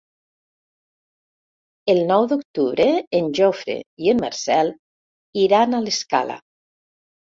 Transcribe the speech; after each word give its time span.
El 1.93 1.99
nou 2.13 2.25
d'octubre 2.31 2.87
en 3.19 3.29
Jofre 3.41 3.75
i 4.07 4.11
en 4.15 4.25
Marcel 4.25 4.75
iran 5.47 5.77
a 5.77 5.87
l'Escala. 5.89 6.41